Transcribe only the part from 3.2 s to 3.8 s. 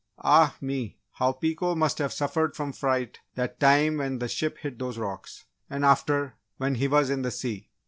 that